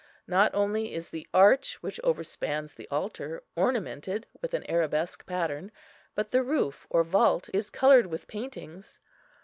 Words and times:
Not 0.25 0.49
only 0.55 0.95
is 0.95 1.11
the 1.11 1.27
arch 1.31 1.75
which 1.83 2.01
overspans 2.03 2.73
the 2.73 2.87
altar 2.89 3.43
ornamented 3.55 4.25
with 4.41 4.55
an 4.55 4.65
arabesque 4.67 5.27
pattern, 5.27 5.71
but 6.15 6.31
the 6.31 6.41
roof 6.41 6.87
or 6.89 7.03
vault 7.03 7.51
is 7.53 7.69
coloured 7.69 8.07
with 8.07 8.27
paintings. 8.27 8.99